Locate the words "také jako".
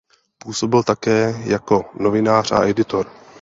0.83-1.83